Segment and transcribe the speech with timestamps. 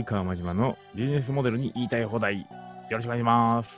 [0.00, 2.40] 及川真島のビジネスモデルに言いたい放題。
[2.40, 2.46] よ
[2.90, 3.70] ろしくお願いします。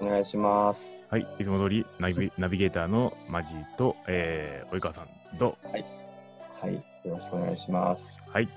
[0.00, 0.86] お願いします。
[1.10, 5.02] はい、いつも通りナビナビゲーターのマジと、えー、及川さ
[5.34, 6.74] んと、はい。
[6.74, 8.18] よろしくお願いします。
[8.28, 8.48] はい。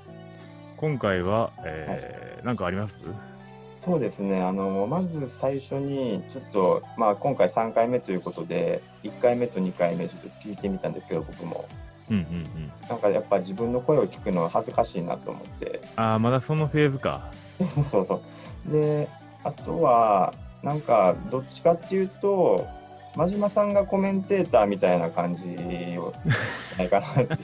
[0.78, 2.96] 今回は、えーなんかあります？
[3.82, 4.42] そうですね。
[4.42, 11.68] あの、まず最初に、ちょっと、まあ、今回3回目ということで、1回目と2回目ちょっと聞いてみたんですけど、僕も。
[12.12, 12.72] うんうんうん。
[12.90, 15.82] なんかやっぱ自分の声を聞くのは恥ずかしいなと思って。
[15.96, 17.32] ああ、まだそのフェーズか。
[17.90, 18.22] そうそ
[18.70, 18.72] う。
[18.72, 19.08] で、
[19.44, 22.68] あとは、なんか、どっちかっていうと、
[23.16, 25.44] 真島さんがコメンテーターみたいな感じ
[25.98, 26.14] を、
[26.78, 27.38] ないかなって。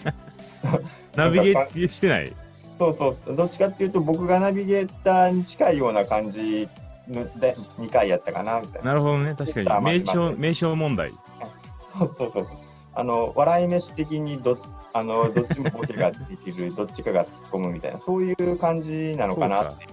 [1.15, 2.33] ナビゲートしてない？
[2.77, 6.69] そうそう、どっちかっていうと、僕がナビゲーターに近いような感じ
[7.09, 8.89] ので2回やったかなみたいな。
[8.89, 9.85] なるほどね、確かに。
[9.85, 11.11] 名称、名称問題。
[11.97, 12.57] そうそうそうそう。
[12.99, 14.57] あの笑い飯的にど
[14.93, 19.85] あの どっちもボケができる、どっちかが突っ込むみたいな、そういう感じなのかなって。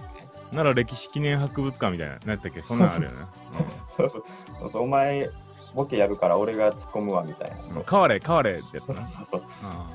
[0.51, 2.61] なら歴史記念博物館みたいな、何やったっけ？
[2.61, 3.17] そんなんあるよね。
[3.97, 4.23] そうそう
[4.59, 5.29] そうそうお前、
[5.75, 7.55] ボケやるから俺が突っ込むわみたいな。
[7.89, 9.01] 変われ、変われってやつそうな。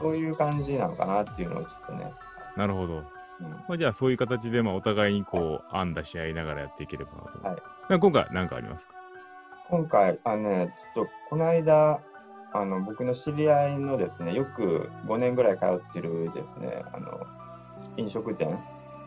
[0.00, 2.12] そういう感じなのかなっていうのをちょっとね。
[2.56, 2.94] ーなるほど。
[2.94, 8.92] うんまあ、じゃあそういう形でまあお互いにこう案出し合いながらやっていければなと思はい今回何かありますか？
[9.70, 12.00] 今回、あのね、ちょっとこの間、
[12.52, 17.26] あの僕の知り合いのですね、よく5年ぐらい通ってるですね、あの
[17.96, 18.58] 飲食店、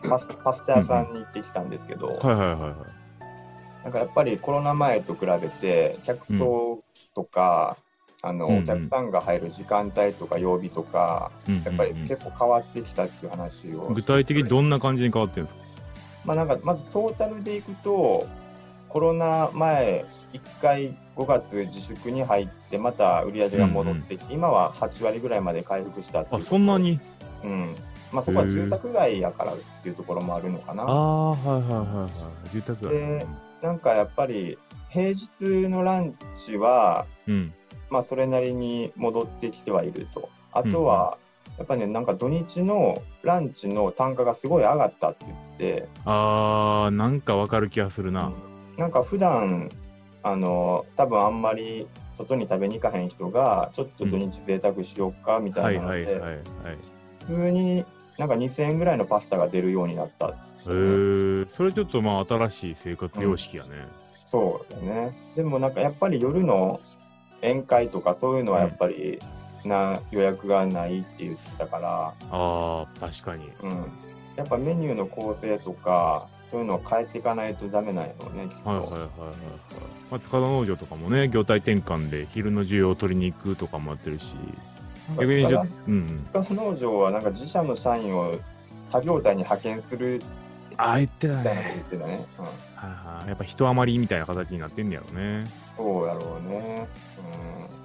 [0.08, 3.84] パスパスタ屋さんに行ってきたんですけど、はいはいはいはい。
[3.84, 6.82] なんかやっぱりコロナ前と比べて、客層
[7.14, 7.76] とか、
[8.22, 13.88] あのうんうんお客さんが入る時間帯とか曜日とか、うんうんうんやっぱり結構変わってきたっていう話を。
[13.92, 15.64] 具体的にどんな感じに変わってるんですか？
[16.24, 18.26] まあなんかまずトータルでいくと、
[18.94, 26.42] コロナ前、1回5月自粛に入って、また売り上げが戻ってきて、今は8割ぐらいまで回復したっていあう。
[26.42, 27.00] そんなに？
[27.42, 27.74] うん。
[28.12, 30.84] まあそこは住宅街やからっていうところもあるのかな。
[30.84, 32.08] ああはいはいはいは
[32.46, 32.50] い。
[32.52, 32.94] 住宅街。
[32.94, 33.26] で
[33.62, 34.58] なんかやっぱり
[34.90, 37.52] 平日のランチは、うん。
[37.90, 40.28] まあそれなりに戻ってきてはいると。
[40.52, 41.18] あとは、
[41.58, 48.32] やっぱね、なんか土日のランチの単価がすごい上がったって言ってて、あーなんかわかる気がするな、
[48.76, 49.70] なんか普段
[50.22, 56.42] あの多分あんまり外に食べに行かへん人がちょっと土日贅沢しようかみたはいいなので、
[57.26, 57.84] 普通に
[58.18, 60.28] なんか2000円ぐらいのパスタが出るようになった。
[60.28, 60.30] へ
[60.66, 63.70] えー、それちょっとまあ新しい生活様式やね、
[64.28, 65.12] そうだね。
[65.36, 66.80] でもなんかやっぱり夜の
[67.42, 69.18] 宴会とかそういうのはやっぱり、
[69.64, 73.50] な予約がないって言ってたから、ああ確かに。
[73.62, 73.86] うん、
[74.36, 78.68] やっぱメニューの構成とかそういうのを変えていかないとダメなんやろうねきっと。
[78.68, 79.00] はいはいはいはい。
[79.00, 79.36] はい
[80.10, 84.34] まあ塚田農場とかもね業態転換で昼の需要を取りに行くとかもやってるし。
[85.18, 86.26] 逆にちょっとうんうん。
[86.32, 88.34] 深田農場はなんか自社の社員を
[88.90, 90.22] 他業態に派遣する
[90.76, 92.26] ああ言ってたみたいなこと言ねってたね。
[92.38, 93.28] うん、はいはい。
[93.28, 95.44] やっぱ人余りみたいな形になってんねやろね。
[95.76, 96.88] そうやろうね。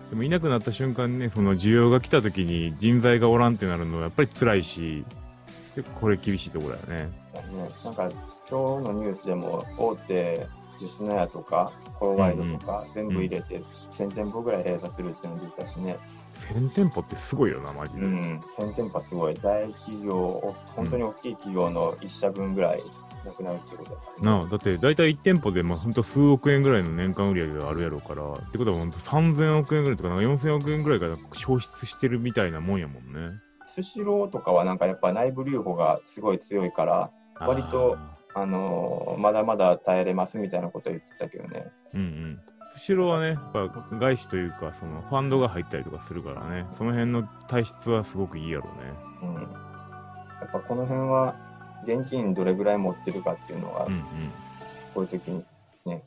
[0.10, 5.06] でもいなくなった瞬間ね、その需要が来た時に人材がおらんってなるのはやっぱり辛いし、
[5.76, 7.12] 結構これ厳しいところだよね。
[7.84, 8.10] なんか
[8.50, 10.48] 今日のニュースでも大手
[10.80, 15.98] 吉野家とかコロワイドとか全部入れて1000店舗ぐらい閉鎖するっていうの出たしね。
[16.40, 18.06] 1000店舗ってすごいよな、マジで。
[18.06, 18.40] うん。
[18.58, 19.36] 1000店舗すごい。
[19.36, 22.82] 大企業、お本当に大きい企業の1社分ぐらい
[23.26, 33.40] なくなるってことだからねなあ、だって大体1店舗でまあほんと数億円ぐらいの年間売り上げがあるやろうから、ってことはほんと3000億円ぐらいとかなんか4000億円ぐらいが消失してるみたいなもんやもんね。
[33.76, 37.98] スシローとかはなんかやっぱ内部留保がすごい強いから、割と
[38.36, 41.72] あのーまだまだ耐えれますみたいなこと言ってたけどね。
[41.94, 42.40] うんうん。
[42.78, 48.70] スシローはね、やっぱ外資というか、そのファンドが入ったりとかするからね、その辺の体質はすごくいいやろ
[49.24, 49.34] うね。
[49.36, 49.42] うん。
[49.42, 49.48] や
[50.46, 51.36] っぱこの辺は
[51.84, 54.02] 現金どれぐらい持ってるかっていうのが、うんうん。
[54.94, 55.44] こういう時に
[55.86, 56.04] ね、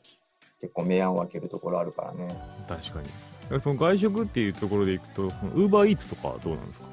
[0.61, 2.33] 結構明暗を分けるところあるからね。
[2.67, 3.59] 確かに。
[3.61, 6.87] その外食っていうところでいくと、ウーバーイーツとかはどうなんですか？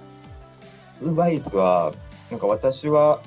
[1.00, 1.92] ウーバーイーツは、
[2.30, 3.20] なんか私は、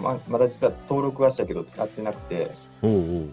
[0.00, 2.50] ままだ実は登録はしたけど使ってなくて、
[2.82, 3.28] おうおう。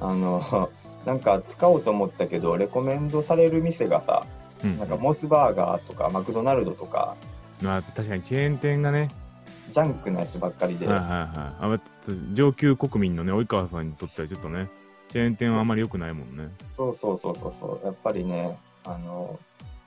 [0.00, 0.70] あの、
[1.04, 4.26] なんか使おうと思ったけど、レコメンドされる店がさ、
[4.64, 7.14] うん、なんかモスバーガーとかマクドナルドとか、
[7.62, 9.08] まあ、確かにチェーン店がね、
[9.72, 11.28] ジャンクなやつばっかりで、はいはいはい。
[11.60, 11.80] あまあ
[12.32, 14.68] 上級国民のね、及川さんにとってはちょっとね、
[15.08, 16.48] チェーン店はあまり良くないもんね。
[16.76, 19.38] そうそうそうそうそう、やっぱりね、あの、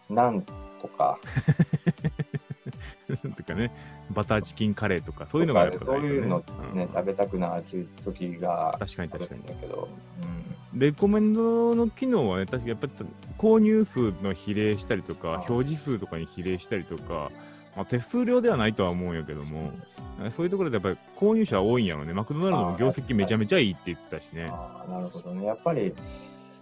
[0.09, 1.77] なんとか、と
[3.53, 3.71] かね、
[4.11, 6.43] バターチキンカレーとか、そういうのがやっぱそういうの
[6.73, 9.53] ね、うん食べたくなる時が確かに確かにんだ。
[9.53, 9.87] けど、
[10.75, 12.93] レコメンドの機能はね、確かやっぱり
[13.37, 17.31] 購入数の比例したりとか、あ表示数とかに比例したりとか、
[17.75, 19.71] まあ、手数料ではないとは思うんやけども、
[20.35, 22.13] そういうところでやっぱり購入者は多いんやろね。
[22.13, 24.47] マクドナルドも業績めちゃめちゃいいって言ってたしね。
[24.49, 25.45] ああ、なるほどね。
[25.45, 25.93] やっぱり、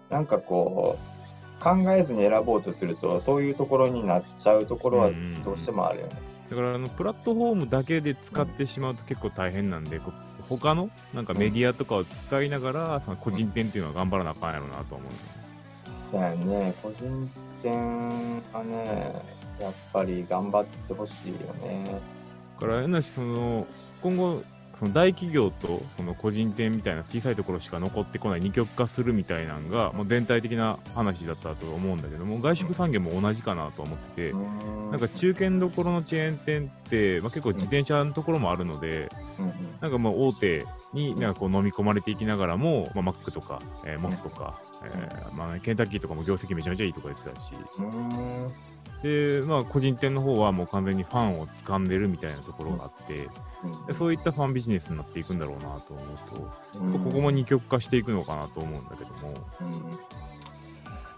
[0.10, 5.12] なんかこう、考えずに選ぼうとすると、そういうところになっちゃうところは
[5.44, 6.14] どうしてもあるよね。
[6.50, 10.02] だからあのプラットフォームだけで使ってしまうと結構大変なんで、
[10.50, 15.12] 他のなんかメディアとかを使いながら、その個人店っていうのは頑張らなあかんやろうなと思う。
[16.12, 17.30] そうやね、個人
[17.62, 19.22] 店はね、
[19.62, 22.02] やっぱり頑張ってほしいよね。
[22.60, 23.68] だから、変なし、その、
[24.02, 24.44] 今後、
[24.80, 39.10] その大企業とその個人店みたいな小さいところしか残ってこない二極化するみたいなのがもう全体的な話だったと思うんだけども外食産業も同じかなと思っててなんか中堅どころのチェーン店って、まあ、結構自転車のところもあるので
[39.82, 47.54] なんかまあ大手になんかこう飲み込まれていきながらも、まあ、マックとか、えー、モスとか、えーまあ、ケンタッキーとかも業績めちゃめちゃいいとか言ってたし。
[49.04, 53.28] で、まあ、個人店の方はもう完全にファンを掴んでるみたいなところがあって、
[53.88, 56.04] でそういったファンビジネスになっていくんだろうなと思
[56.92, 59.34] うと、ここも二極化していくのかなと思うんだけども。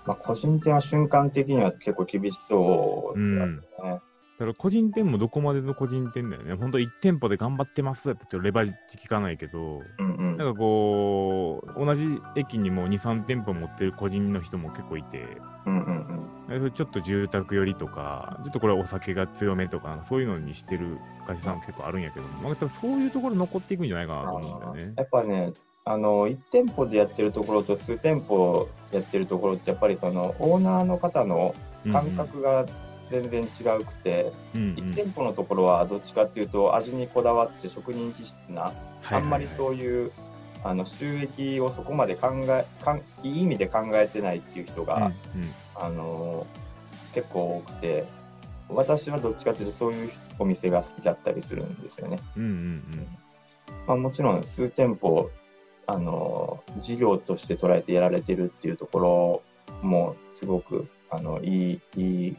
[0.03, 3.59] まあ、個人店は瞬間的には結構厳しそうだね。
[3.83, 4.01] うん
[4.41, 6.55] だから個人店もどこまでの個人店だよね。
[6.55, 15.27] 本当1店舗で頑張ってますってレバレッジ効かないけど、うんうん、なんかこう、同じ駅にも2、3店舗持ってる個人の人も結構いて、
[15.67, 15.85] うん
[16.49, 20.97] うんうん、ちょっと住宅寄りとか、ちょっとこれお酒が強めとか、そういうのにしてる
[21.27, 24.93] 会社さんも結構あるんやけど、まあ、そういうところ残っていくんじゃないかなと思うんだよね。
[24.97, 25.53] やっぱね、
[25.85, 31.53] あの1店舗でやってるところと数店舗やってるところってやっぱりそのオーナーの方の
[31.91, 32.65] 感覚が
[33.11, 38.73] 全然違うくて、うんうん、1店舗のところはどっちかっていうと味にこだわって職人気質な、
[39.09, 40.11] あんまりそういう
[40.63, 46.47] あの収益をそこまで考えかんいい意味で考えてないっていう人が、うんうん、あの
[47.13, 48.05] 結構多くて
[48.69, 52.19] 私はどっちかっていうとそういうお店が好きだったりするんですよね。
[52.37, 53.07] うんうんうん。
[53.87, 55.29] まあ、もちろん数店舗
[55.87, 59.41] あの事業として捉えてやられてるっていうところ
[59.81, 62.37] もすごくあのいいいい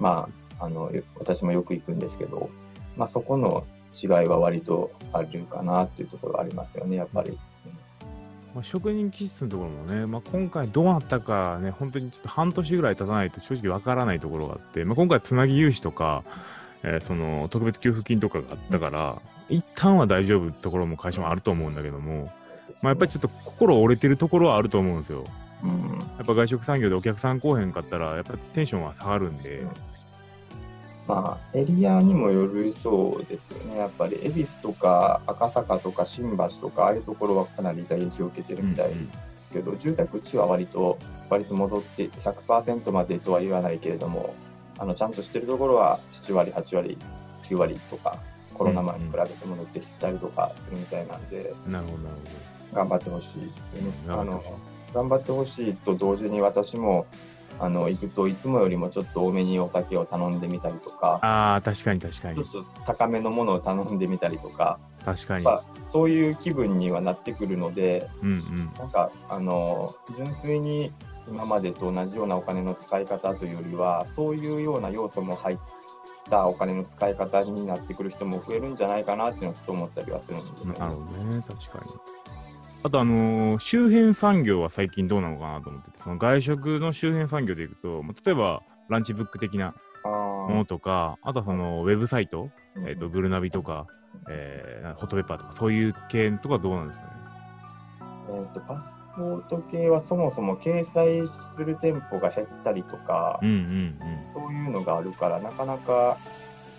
[0.00, 0.28] ま
[0.58, 2.50] あ、あの私もよく行くんですけど、
[2.96, 3.64] まあ、そこの
[3.94, 7.38] 違いは割とあるかなっていうところありますよね、やっぱり。
[8.54, 16.22] まあ、職人気質のところもね、まあ、今回どうなったかね、本当にちょっと半年ぐらい経たないと正直わからないところがあって、まあ、今回つなぎ融資とか、
[16.84, 22.32] えー、その特別給付金とかがあったから、うん、一旦は大丈夫ところも会社もあると思うんだけども、
[22.82, 25.24] まあ、やっぱりちょっと心折れてるところはあると思うんですよ。
[25.62, 29.66] うん、やっぱ外食産業でお客さん来おへんかったら、やっぱテンションは下がるんで。
[31.06, 40.98] まあ、エリアにもよるそうですよね、やっぱり恵比寿とか赤坂とか新橋とか、ああいうところはかなり打撃を受けてるみたいですけど、うんうん、住宅地は割と
[41.28, 44.34] 割と戻って100%までとは言わないけれども、
[44.78, 46.98] あのちゃんとしてるところは7割、8割、
[47.44, 48.18] 9割とか、
[48.54, 51.98] コロナ前に比べて戻ってきたりとかするみたいなんで、うんうん、なるほど
[52.72, 53.40] 頑張ってほしい
[53.74, 53.92] ですよね。
[54.08, 54.42] あの
[54.94, 57.06] 頑張ってほしいと同時に私も
[57.58, 62.36] あの行くといつもよりもちょっと多めにお酒を頼んでみたりとかあ確かに確かに。
[62.36, 65.62] ちょっと高めのものを頼んでみたりとか確かに、まあ、
[65.92, 70.92] そういう気分にはなってくるので、うんうん、なんかあの純粋に
[71.28, 75.58] 今までと同じようなお金の使い方というよりはそういうような要素も入っ
[76.28, 80.78] たお金の使い方になってくる人も増えるんじゃないかなっていうのはちょっと思ったりはするんですよね。
[80.78, 81.92] なるほどね確かに
[82.86, 89.74] あと、あのー、周辺産業は最近どうなのかなと思ってて、その外食の周辺産業でいくと、例えばランチブック的な
[90.04, 92.50] ものとか、あとはそのウェブサイト、
[92.86, 93.86] えーと、グルナビとか、
[94.30, 97.10] えー、ホットペッパーとか、そういう系とかどうなんですかね？
[98.28, 98.86] えーと、パス
[99.16, 101.26] ポート系はそもそも掲載
[101.56, 103.98] する店舗が減ったりとか、うんうんうん、
[104.34, 106.18] そういうのがあるから、なかなか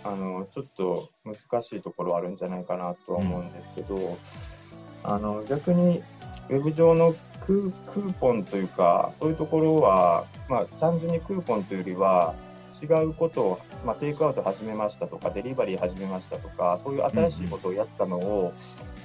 [0.04, 4.18] あのちょっと難しいところあるんじゃないかなとは思うんですけど、うん
[5.08, 6.02] あの逆に
[6.50, 12.34] ウェブ上のクーポンというか、そういうところは、まあ、単純にクーポンというよりは、
[12.82, 18.54] 違うことを、まあ、テイクアウト始めましたとか、デリバリー始めましたとか、そういう新しいことをやったのを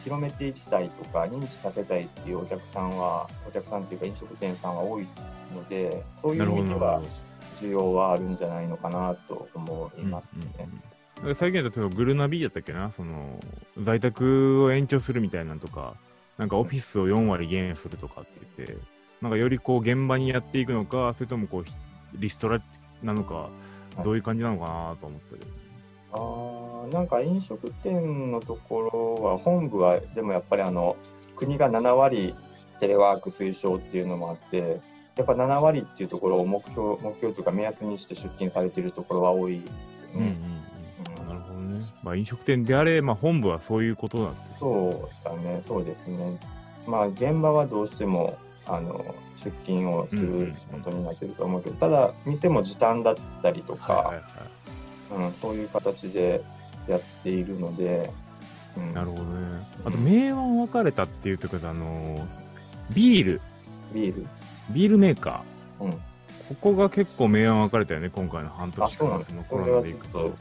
[0.04, 5.07] 広めていきたいとか、認知させたいっていうお客さんは、お客さんというか飲食店さんは多い
[5.54, 7.00] ので、そういう意味では
[7.61, 10.47] 需要はあるんじゃないのかなと思いますね。
[10.59, 10.89] うんうんうん
[11.35, 13.39] 最近だとグルナビやったっけな、その
[13.79, 15.95] 在宅を延長するみたいなとか、
[16.39, 18.77] なんかオフィスを4割減するとかって言って、
[19.21, 21.65] なんかよりこう現場にやっていくのか、それともこう
[22.15, 22.62] リストラ
[23.03, 23.50] なのか、
[24.03, 25.61] どういう感じなのかなと思ったけど。
[26.12, 30.97] あなんか飲食店のところは、本部はでもやっぱりあの
[31.37, 32.35] 国が7割
[32.81, 34.81] テレワーク推奨っていうのもあって、
[35.17, 39.71] やっぱ7割っていうところを目標目標というか目安にして出勤されているところは多いです
[40.15, 40.37] よね。
[40.41, 40.50] うんうん
[42.02, 46.38] まあ、飲食店であれ、まあ、本部はそういうことなんですそうだね、そうですね。
[46.87, 49.04] まあ、現場はどうしても、あの、
[49.37, 56.42] 出勤をすることになってると思うけど、ただ、店も時短だったりとか、はいはいはいうん、そういう形で
[56.88, 58.11] やっているので、
[58.76, 59.30] うん、なるほどね。
[59.85, 62.26] あと、明暗分かれたっていうところで、あのー
[62.94, 63.40] ビール、
[63.92, 64.26] ビール。
[64.70, 65.92] ビールメーカー、うん。
[65.92, 65.99] こ
[66.61, 69.37] こが結構明暗分かれたよね、今回の半あ、年そうなんですね。
[69.37, 70.32] 間のコロナでいくと。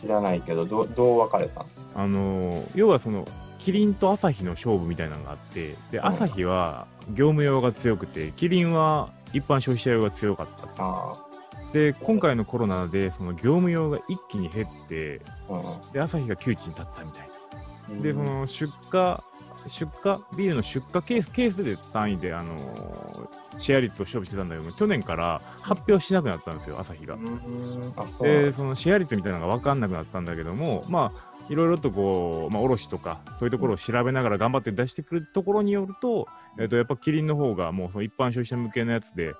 [0.00, 1.84] 知らないけど、どうどう分かれたんですか？
[1.94, 3.26] あのー要はその、
[3.58, 10.68] キリンとアサヒの勝負みたいなのがあって、で、うんアサヒは業務用が強くて、キリンは一般消費者用が強かった。
[10.78, 11.14] あ
[11.72, 15.20] で、今回のコロナで、その業務用が一気に減って、
[15.92, 17.28] で、アサヒが窮地に立ったみたい
[17.88, 17.94] な。
[17.94, 18.02] うん。
[18.02, 19.18] で、その出荷、
[19.68, 27.18] 出荷、ビールの出荷ケース、ケースで単位で、あのーシェア率を勝負してたんだけども、去年から発表しなくなったんですよ、アサヒが
[28.22, 36.26] で、そのシェア率みたいなのが分かんなくなったんだけども、まあ、いろいろとこう、まあ、卸とか、そういうところを調べながら頑張って出してくるところによると、
[36.58, 39.34] えっと、やっぱキリンの方がもうその一般消費者向けのやつで、えー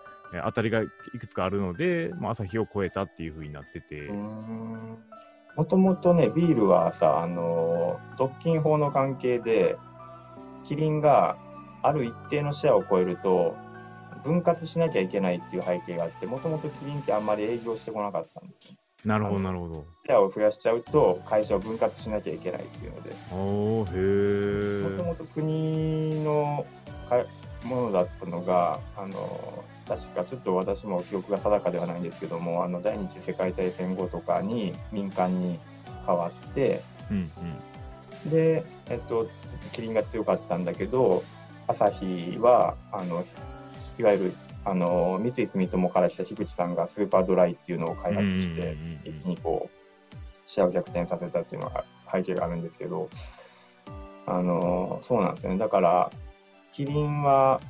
[0.44, 0.86] 当たりがい
[1.18, 4.02] くつかあるので、まあ、アサヒを超えたっていう風になってて、
[5.56, 9.76] もともとね、ビールはさ、あのー独禁法の関係で、
[10.64, 11.36] キリンが
[11.82, 13.56] ある一定のシェアを超えると、
[14.24, 18.74] 分割しなきゃいけないっていう背景があって、もともとキリンってあんまり営業してこなかったんですよ。
[19.04, 19.84] なるほど、なるほど。
[20.06, 24.90] シェアを増やしちゃうと、会社を分割しなきゃいけないっていうので、おー、へー。
[24.90, 26.66] もともと国の
[27.08, 27.24] か
[27.64, 35.58] ものだったのが、あの確かちょっと私も記憶が定かではないんですけども、あの第二次世界大戦後とかに民間に
[36.06, 37.30] 変わって、うん
[38.24, 38.30] うん。
[38.30, 39.28] で、えっと、
[39.72, 41.22] キリンが強かったんだけど、
[41.66, 43.24] アサヒは、あの
[43.98, 53.08] いわゆるあの三井住友から来た樋口さんがスーパードライっていうのを開発して、一気にこう、シェアを逆転させたっていうのが背景があるんですけど、
[54.26, 55.58] あのそうなんですよね。
[55.58, 56.10] だから、
[56.72, 57.60] キリンは、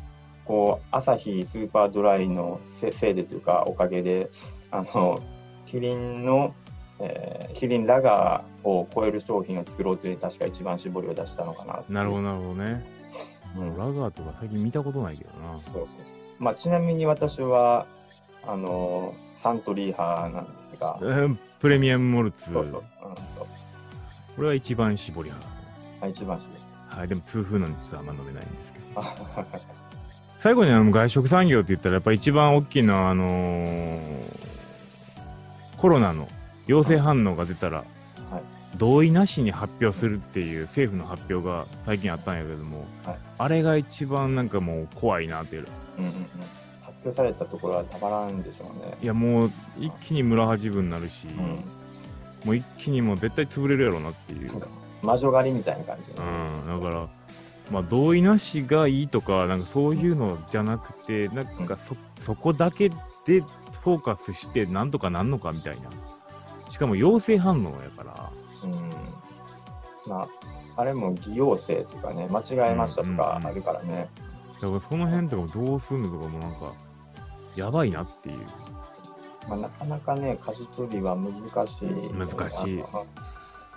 [0.45, 4.31] こう、アサヒスーパードライのせせいでというか、おかげで、
[4.71, 5.21] あの、
[5.67, 6.55] キリンの、
[7.01, 12.85] えーキリンラガーを超える商品を作ろうという、確か一番絞りを出したのかななるほど、なるほどね。
[13.57, 15.59] うんラガーとか最近見たことないけどな。
[15.59, 15.87] そうそう
[16.39, 17.87] まあ、ちなみに私は、
[18.47, 22.53] あのサントリー派なんですがえ、ープレミアムモルツ。
[22.53, 22.83] そうそう、うん、そ
[23.43, 23.47] う
[24.37, 25.47] これは一番搾り派。
[26.01, 26.99] あ一番絞り。
[26.99, 28.85] はい、でも痛風なんでちょっとあんま飲めないんですけど。
[28.97, 29.15] あ
[30.41, 34.41] 最後にあの外食産業って言ったら、やっぱ一番大きいのは、あのー
[35.77, 36.29] コロナの
[36.67, 37.87] 陽性反応が出たら、はい
[38.79, 45.67] 同意なしに発表するっていう政府の発表が最近あったんやけども、はいあれが一番なんかもう怖いなっていう。
[45.99, 46.27] うんうんうん
[47.01, 48.95] 発表されたところはたまらんでしょうね。
[49.03, 51.37] いやもう一気に村八分になるし、うん、
[52.45, 54.51] もう一気にもう絶対潰れるやろうなっていう。
[55.03, 57.09] 魔女狩りみたいな感じで、うん、だから、
[57.71, 62.95] まあ、同意なしがいいとか、なんかそういうのじゃなくて、なんかそ、そこだけで
[63.83, 65.89] フォーカスして、なんとかなんのかみたいな。
[66.71, 68.31] しかも陽性反応やから、
[68.65, 68.91] うん
[70.09, 70.29] まあ、
[70.77, 74.09] あれも偽陽性とかね、間違えましたとかあるからね。
[74.61, 76.73] だからその辺とかもどうすんのとかもなんか、
[77.57, 78.37] やばいなっていう。
[79.49, 81.89] まあ、なかなかね、舵取りは難しい。
[82.15, 82.85] 難しい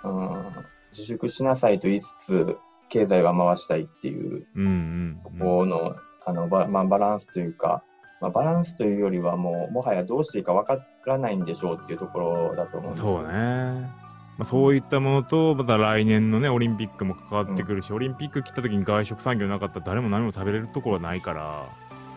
[0.04, 0.52] うん。
[0.92, 2.58] 自粛しなさいと言いつつ、
[2.88, 5.96] 経済は回したいっていう、うんうん、ここの、
[6.26, 7.82] あのバまあ、バランスというか、
[8.20, 13.12] まあ、バランスというよりはもう、もはやどうしていいか分からないんでしょうっていうところだと思うんですよ。
[13.12, 14.04] そうね。
[14.36, 21.68] まあ、そういったものと、また来年のね、オリンピックも関わってくるし、オリンピック来た時に外食産業なかったら誰も何も食べれるところはないから、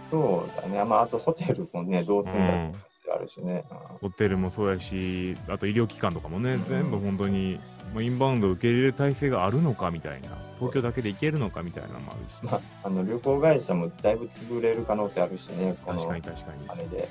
[0.09, 0.83] そうだね。
[0.85, 2.77] まあ、あとホテルもね、どうすんだって。
[2.77, 2.86] 話
[3.17, 3.65] あるしね。
[4.01, 7.59] ホテルもそうやし、あと医療機関とかもね、うん全部本当に、
[7.93, 16.69] まあ、インバウンドを受け入れる体制があるのかみたいな、東京だけで行けるのかみたいなのもあるし、まあ、あの旅行会社もだいぶ潰れる可能性あるしね、確かに確かに。
[16.69, 17.07] あれで。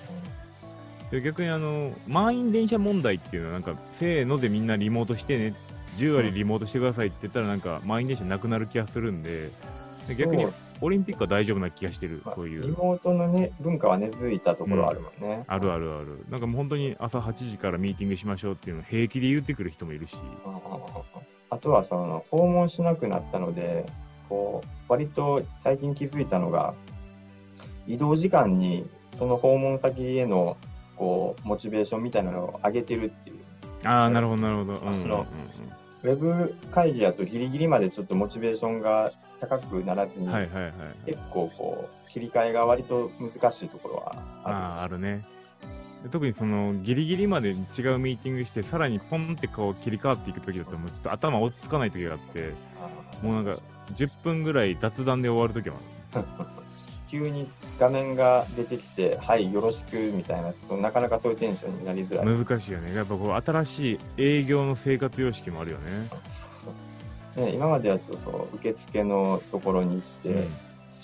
[1.10, 5.54] で逆にあの、満員電車問題っていうのは、なんか、せーのでみんなリモートしてね、
[5.98, 9.50] 10割リモートしてくださいって言ったら、なんか、満員電車なくなる気がするんで、
[10.08, 10.46] で逆に
[10.80, 12.62] オリンピックは大丈夫な気がしてる、まあそういう。
[12.62, 15.45] リモートのね、文化は根付いたところあるもんね。
[15.47, 16.25] あるあるある。
[16.28, 20.16] なんかもう本当に朝8時からミーティングしましょうっていうのを平気で言ってくる人もいるし。
[21.49, 23.87] あとはその訪問しなくなったので、
[24.28, 26.75] こう割と最近気づいたのが、
[27.87, 30.56] 移動時間にその訪問先への
[30.97, 33.37] こうモチベーションみたいなのを上げてるっていう。
[33.85, 34.80] ああ、なるほど、なるほど。
[34.80, 35.26] うんうん
[36.02, 39.10] ウェブ会議だとギリギリまでちょっとモチベーションが
[39.40, 40.72] 高くならずに、はいはいはい。
[41.06, 45.24] 結構こう切り替えが割と難しいところはあああ、あるね。
[46.10, 47.56] 特にそのギリギリまで違う
[47.98, 52.52] ミーティングしてさらにポンってこう切り替わっていく時だともうちょっと頭追っつかない時があって
[53.22, 53.60] もうなんか
[53.94, 55.78] 10分ぐらい雑談で終わる時も
[56.12, 56.24] ある
[57.08, 57.48] 急に
[57.78, 62.26] 画面が出てきて、はい、よろしくみたいな、そのなかなかそういうテンションになりづらい。
[62.26, 62.94] 難しいよね。
[62.94, 66.08] やっぱこう新しい営業の生活様式もあるよね。
[67.36, 70.48] ね、今までだとそう受付のところに行って、うん。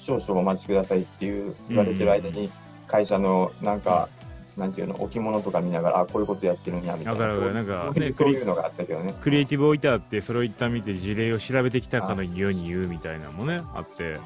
[0.05, 2.51] 少々お待ちくださいっていう言われてる間に、
[2.89, 4.09] 会社のなんか、
[4.57, 9.15] なんていうの、置物とか見ながら、あこういうことやってるんやみたいな、なんかねそういうのがあったけどね。
[9.23, 14.17] クリエイティブ置いてあってそれを一旦見て事例を調べてきたかのように言うみたいなのもねあって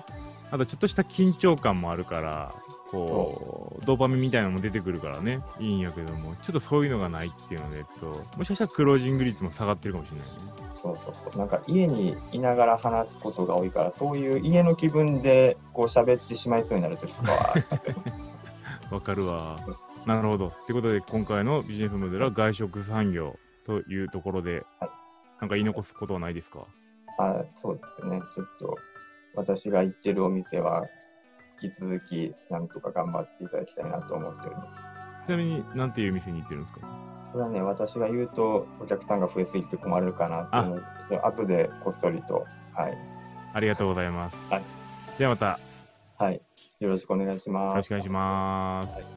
[0.50, 2.54] あとちょっとした緊張感もあるから
[2.90, 5.40] こうドーパミンみたいなのも出てくるからね。
[5.58, 6.36] いいんやけども。
[6.36, 8.06] ちょっとそういうのがないっていうので、えっと、
[8.38, 10.34] もしかしたらクロージング率も下がってるかもしれないね。
[10.80, 11.38] そうそうそう。
[11.38, 17.54] なんか家にいながら話すことが多いから、そういう家の気分でこう喋ってしまいそうになるときは
[18.92, 19.58] わかるわ。
[20.06, 20.50] なるほど。
[20.66, 24.90] ということで今回のビジネスモデルは外食産業というところで、はい。
[25.40, 26.60] なんか言い残すことはないですか？
[27.18, 28.20] あそうですね。
[28.32, 28.76] ちょっと
[29.36, 30.82] 私が行ってるお店は、
[31.62, 34.80] 引き続きなんとか頑張っていただきたいなと思っております。
[35.26, 36.88] ちなみに何ていう店に行ってるんですか？
[37.32, 42.94] それはね、私が言うとお客さんが増えすぎて困るかなと思って、後でこっそりと、はい。
[43.52, 44.62] ありがとうございます、はい
[45.18, 45.56] ではまたよ
[46.18, 46.42] はい。
[46.80, 47.76] よろしくお願いします。
[47.76, 49.15] ろしくお願いしますはい